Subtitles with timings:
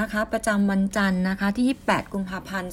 [0.00, 2.72] นะคะประจำวันจันทร์นะคะที่ 28 กุมภาพันธ์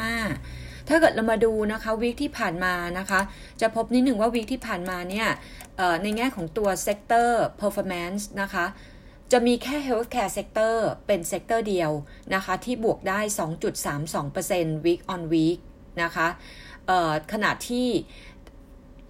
[0.00, 3.20] 2565 ถ้าเกิดเรามาดูนะคะ week ที่ผ่านมานะคะ
[3.60, 5.28] จะพบนิดหนึ่งว่า week ที่ผ่านมาเนี่ย
[6.02, 8.66] ในแง่ของตัว sector performance นะคะ
[9.32, 10.74] จะมีแค่ healthcare sector
[11.06, 11.90] เป็น sector เดียว
[12.34, 13.20] นะคะ ที่บวกได้
[14.02, 15.58] 2.32% week on week
[16.02, 16.28] นะคะ
[17.32, 17.88] ขณะที่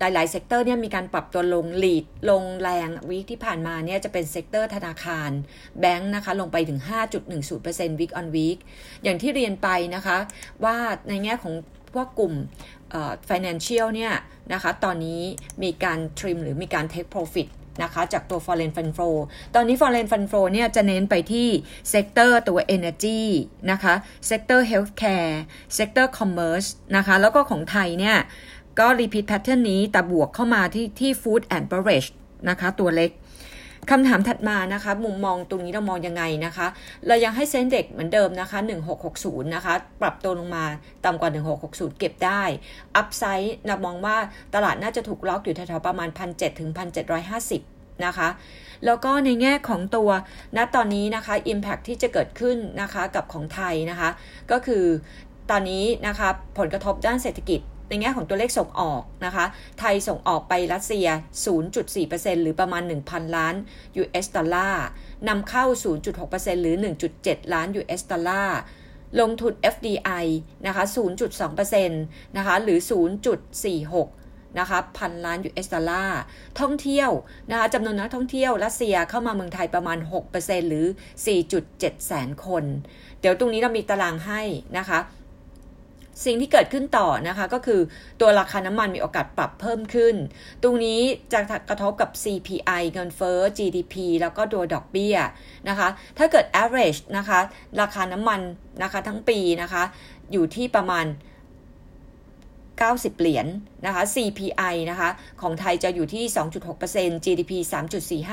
[0.03, 5.31] หลาย ๆ sector เนี่ยมีการปรับตัวลง lead ลงแรง week ที่ผ่านมาเนี่ยจะเป็น sector ธนาคาร
[5.81, 6.81] แบงค์นะคะลงไปถึง
[7.41, 8.59] 5.10% week on week
[9.03, 10.19] อย่างที่เรียนไปนะคะ
[10.65, 10.77] ว่า
[11.09, 11.55] ในแง่ของ
[11.95, 12.35] พวกกลุ่ม
[13.29, 14.13] financial เนี่ย
[14.53, 15.21] นะคะตอนนี้
[15.63, 17.49] มีการ trim หรือมีการ take profit
[17.83, 19.17] นะคะจากตัว foreign fund flow
[19.55, 21.49] ตอนนี้ foreign fund flow เนี่ยจะเน้นไปที่
[21.91, 23.21] sector ตัว energy
[23.71, 23.95] นะคะ
[24.27, 25.35] เซกเตอร์ healthcare
[25.75, 28.17] sector commerce นะคะแล้วก็ของไทยเนี่ย
[28.79, 32.09] ก็ repeat pattern นี้แต่บวกเข้ามาที่ที่ food and beverage
[32.49, 33.11] นะคะ ตัวเล็ก
[33.91, 36.67] คำถามถัดมานะคะ มุมมองตรงนี้เรามองยังไงนะคะ
[37.07, 38.59] เรายังให้เซ็นเด็กเหมือนเดิมนะคะ
[39.07, 40.65] 1660 นะคะ ปรับตัวลงมา
[41.05, 41.31] ต่ำกว่า
[41.65, 42.43] 1660 เก็บได้
[42.97, 44.17] อัพไซด์เรามองว่า
[44.55, 46.71] ตลาดน่าจะถูกล็อกอยู่แถวๆประมาณ 1,700 ถึง
[47.37, 48.29] 1,750 นะคะ
[48.85, 50.11] แล้วก็ในแง่ของตัว
[50.57, 54.11] ณตอนนี้นะคะ Impact ที่จะเกิดขึ้นนะคะกับของไทยนะคะ
[54.51, 54.85] ก็คือ
[55.51, 57.61] ตอนนี้นะคะผลกระทบด้านเศรษฐกิจ
[57.93, 59.45] ในแง่ของตัวเลขส่งออกนะคะ
[59.81, 61.07] ไทยส่งออกไปรัสเซีย
[61.75, 63.55] 0.4%หรือประมาณ 1,000 ล้าน
[64.01, 64.85] US ดอลลาร์
[65.29, 65.65] นำเข้า
[66.15, 66.77] 0.6%หรือ
[67.15, 68.59] 1.7 ล้าน US ดอลลาร์
[69.21, 70.27] ลงทุน FDI
[70.67, 70.85] นะคะ
[71.41, 72.79] 0.2%นะคะ หรือ
[73.49, 76.21] 0.46นะคะพันล้าน US ดอลลาร์
[76.61, 77.11] ท่องเที่ยว
[77.51, 79.99] นะคะจำนวนนักท่องเที่ยวรัสเซียเข้ามาเมืองไทยประมาณ
[80.35, 80.87] 6%หรือ
[81.47, 82.65] 4.7 แสนคน
[83.21, 84.43] เดี๋ยวตรงนี้เรามีตารางให้
[84.79, 84.99] นะคะ
[86.25, 87.81] สิ่งที่เกิดขึ้นต่อนะคะก็คือ
[88.21, 90.15] ตัวราคาน้ำมันมีโอกาสปรับเพิ่มขึ้น
[90.63, 91.01] ตรงนี้
[91.33, 95.17] จะกระทบกับ CPI เงินเฟ้อ GDP แล้วก็ตัวดอกเบี้ย
[95.69, 97.39] นะคะ ถ้าเกิด average นะคะ
[97.81, 98.41] ราคาน้ำมัน
[98.83, 99.83] นะคะทั้งปีนะคะ
[100.33, 101.07] อยู่ที่ประมาณ
[102.83, 103.49] 90 เหรียญน
[103.87, 106.25] นะคะ CPI นะคะ ของไทยจะอยู่ที่
[106.75, 107.53] 2.6% GDP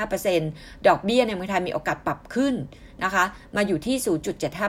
[0.08, 2.54] 3.45%ดอกเบี้ยในเมืองไทยมีโอกาสปรับขึ้น
[3.04, 3.24] นะคะ
[3.56, 3.96] มาอยู่ที่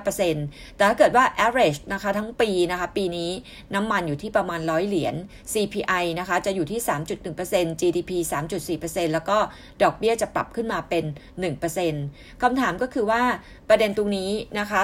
[0.01, 3.29] 0.75%แต่ถ้าเกิดว่า average นะคะทั้งปีนะคะ ปีนี้
[3.73, 5.15] น้ำมันอยู่ที่ประมาณ 100 เหรียญ
[5.53, 6.79] CPI นะคะ จะอยู่ที่
[7.29, 8.11] 3.1% GDP
[8.71, 9.37] 3.4%แล้วก็
[9.83, 11.03] ดอกเบี้ยจะปรับขึ้นมาเป็น
[11.73, 13.21] 1%คำถามก็คือว่า
[13.69, 14.81] ประเด็นตรงนี้นะคะ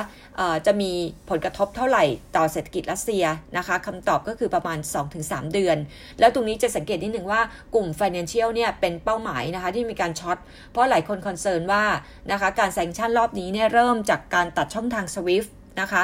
[0.65, 0.91] จะมี
[1.29, 2.03] ผลกระทบเท่าไหร่
[2.35, 3.25] ต่อเศรษฐกิจรัสเซีย
[3.57, 4.79] นะคะคำตอบก็คือประมาณ
[5.15, 5.77] 2-3 เดือน
[6.19, 7.41] แล้วตรงนี้จะสังเกตนิดหนึ่งว่า
[7.75, 10.38] กลุ่ม financial เนี่ยเป็นเป้าหมายนะคะที่มีการ short
[10.71, 11.83] เพราะหลายคน concern ว่า
[12.31, 15.49] นะคะการ sanction รอบนี้เนี่ยเริ่มจากการตัดช่องทาง SWIFT
[15.81, 16.03] นะคะ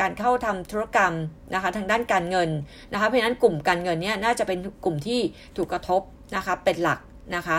[0.00, 1.14] การเข้าทำธุรกรรม
[1.54, 2.50] นะคะทางด้านการเงิน
[2.92, 5.20] นะคะเพราะฉะนั้นกลุ่มการเงินเนี่ยน่าจะเป็นกลุ่มที่
[5.56, 6.02] ถูกกระทบ
[6.36, 7.00] นะคะเป็นหลัก
[7.36, 7.58] นะคะ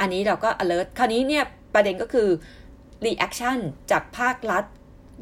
[0.00, 1.44] อันนี้เราก็ alert คราวนี้เนี่ย
[1.74, 2.28] ประเด็นก็คือ
[3.06, 3.58] reaction
[3.90, 4.64] จากภาครัฐ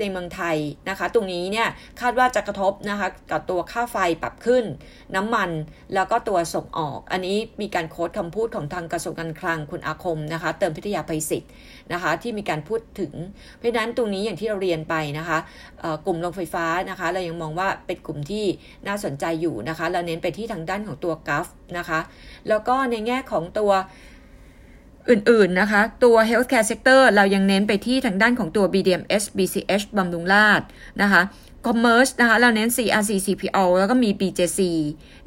[0.00, 0.56] ในเมืองไทย
[0.88, 1.68] นะคะ ตรงนี้เนี่ย
[2.00, 4.64] คาดว่าจะกระทบนะคะกับตัวค่าไฟปรับขึ้น
[5.14, 5.50] น้ำมัน
[5.94, 11.50] แล้วก็ตัวส่งออก อันนี้มีการโค้ดคำพูดของทางกระทรวงการคลังคุณอาคมนะคะ เติมพิทยาภัยศิษย์
[11.92, 13.12] นะคะที่มีการพูดถึง
[13.58, 15.38] เพราะนั้นตรงนี้อย่างที่เราเรียนไปนะคะ
[16.06, 18.44] กลุ่มโรงไฟฟ้านะคะ เรายังมองว่าเป็นกลุ่มที่
[18.86, 21.46] น่าสนใจอยู่นะคะ เราเน้นไปที่ทางด้านของตัวกัฟ
[21.78, 22.00] นะคะ
[22.48, 23.72] แล้วก็ในแง่ของตัว
[25.10, 30.62] อื่น ๆ นะคะ ตัว healthcare sector เรายังเน้นไปที่ทางด้านของตัว BDMs BCH บำรุงราษ
[31.02, 31.22] นะคะ
[31.66, 34.60] commerce นะคะเราเน้น CRC CPO แล้วก็มี BJC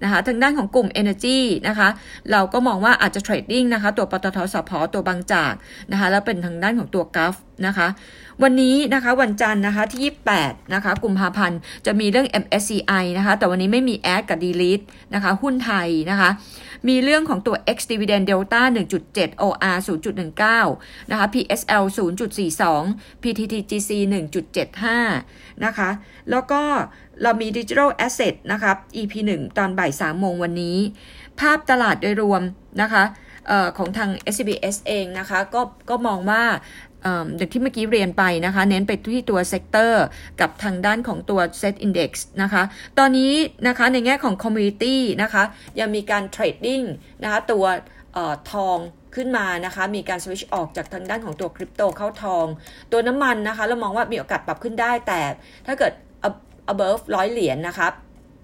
[0.04, 1.90] นะคะทางด้านของกลุ่ม energy นะคะ
[2.32, 5.54] เราก็มองว่าอาจจะ trading นะคะ ตัวปตทสพตัวบางจาก
[5.92, 7.36] นะคะแล้วเป็นทางด้านของตัว g u f
[7.68, 7.88] นะคะ
[8.44, 10.02] วันนี้นะคะวันจันทร์นะคะที่
[10.38, 14.84] 28 นะคะกุมภาพันธ์จะมีเรื่อง MSCI นะคะแต่วันนี้ไม่มี add กับ delete
[15.14, 16.30] นะคะหุ้นไทยนะคะ
[16.88, 18.62] มีเรื่องของตัว X dividend delta
[19.04, 19.78] 1.7 OR
[20.48, 21.84] 0.19 นะคะ PSL
[22.58, 23.92] 0.42 PTTGC
[24.78, 25.90] 1.75 นะคะ
[26.32, 26.62] แล้วก็
[27.22, 30.78] เรามี digital asset นะครับ EP 1 ตอนบ่าย3โมงวันนี้
[31.40, 32.42] ภาพตลาดโดยรวม
[32.82, 33.04] นะคะ
[33.50, 36.44] ออของทาง SCBS เองนะคะก็ก็มองว่า
[37.38, 40.06] อย่างที่เมื่อกี้เรียนไปนะคะ เน้นไปที่ตัว sector
[40.42, 42.12] กับทางด้านของตัว SET Index
[42.42, 42.64] นะคะ
[43.00, 43.34] ตอนนี้
[43.68, 45.44] นะคะในแง่ของ commodity นะคะ
[45.80, 46.82] ยังมีการ trading
[47.24, 47.66] นะคะตัว
[48.52, 48.78] ทอง
[49.16, 52.46] ขึ้นมานะคะ มีการสวิชออกจากทางด้านของตัวคริปโตเข้าทอง
[52.92, 55.22] ตัวน้ำมันนะคะ เรามองว่ามีโอกาสปรับขึ้นได้แต่
[55.68, 55.94] ถ้าเกิด
[56.74, 57.88] above ร้อยเหรียญนนะคะ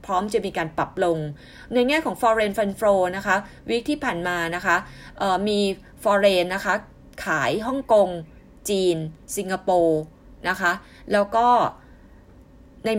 [0.06, 1.18] พร้อมจะมีการปรับลง
[1.74, 3.36] ในแง่ของ foreign fund flow นะคะ
[3.70, 4.76] วิกที่ผ่านมานะคะ
[5.48, 5.60] มี
[6.04, 6.74] foreign นะคะ
[7.26, 8.10] ขายฮ่องกง
[8.70, 8.98] จีน
[9.38, 10.02] สิงคโปร์
[10.50, 10.72] นะคะ
[11.12, 11.48] แล้วก็
[12.86, 12.90] ใน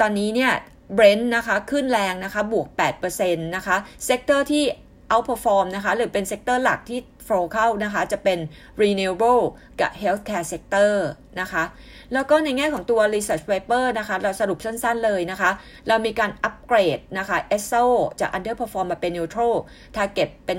[0.00, 0.52] ตอนนี้เนี่ย
[0.94, 2.66] เบรนท์นะคะขึ้นแรงนะคะบวก
[3.06, 4.64] 8%นะคะ sector ที่
[5.08, 8.38] outperform นะคะหรือเป็น sector หลักที่ flow เข้านะคะ จะเป็น
[8.80, 9.42] renewable
[9.80, 10.92] กับ healthcare sector
[11.40, 11.64] นะคะ
[12.12, 15.50] แล้วก็ในแง่ของตัว research paper นะคะ เราสรุปสั้นๆเลยนะคะ
[15.88, 17.84] เรามีการอัปเกรดนะคะ ESSO
[18.20, 19.54] จาก underperform มาเป็น neutral
[19.96, 20.58] target เป็น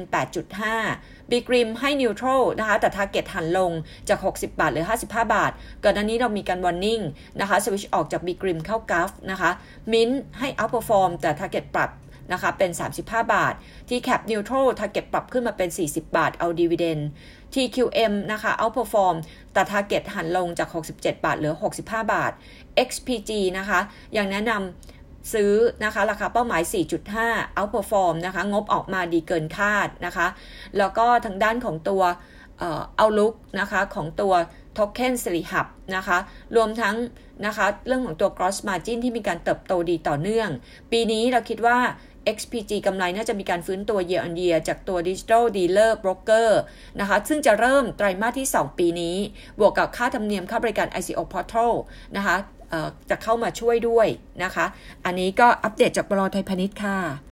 [0.65, 3.71] 8.5 BGRIM ให้ neutral นะคะ แต่ target หั่นลง
[4.09, 5.51] จาก 60 บาทเหลือ 55 บาท
[5.83, 7.03] ก่อนหน้านี้เรามีการ warning
[7.39, 9.51] นะคะ switch ออกจาก BGRIM เข้า GULF นะคะ
[9.91, 11.89] Mint ให้ outperform แต่ target ปรับ
[12.31, 13.01] นะคะเป็น 35
[13.33, 13.53] บาท
[13.89, 17.01] ที่ Cap Neutral Target ปรับขึ้นมาเป็น 40 บาท เอา Dividend
[17.53, 19.15] TQM นะคะ Outperform
[19.53, 21.81] แต่ Target หันลงจาก 67 บาทเหลือ 65
[22.13, 22.31] บาท
[22.89, 23.79] XPG นะคะ
[24.17, 26.61] ยังแนะนำซื้อนะคะ ราคาเป้าหมาย
[27.11, 30.27] 4.5 Outperform นะคะ งบออกมาดีเกินคาดนะคะ
[30.77, 32.03] แล้วก็ทางด้านของตัว
[32.97, 34.33] เอาลุกนะคะของตัว
[34.77, 36.17] Token สิริหับนะคะ
[36.55, 36.95] รวมทั้ง
[37.45, 40.49] นะคะ เรื่องของตัว gross margin ที่มีการเติบโตดีต่อเนื่อง
[40.91, 41.77] ปีนี้เราคิดว่า
[42.37, 46.49] XPG กำไรน่าจะมีการฟื้นตัว year on year จากตัว Digital Dealer Broker
[46.99, 49.17] นะคะ ซึ่งจะเริ่มไตรมาสที่ 2 ปีนี้
[49.59, 51.73] บวกกับค่าธรรมเนียมค่าบริการ ICO Portal
[52.17, 52.35] นะคะ
[53.09, 54.07] จะเข้ามาช่วยด้วย
[54.43, 54.65] นะคะ
[55.05, 56.97] อันนี้ก็อัปเดตจากบลไทยพาณิชย์ค่ะ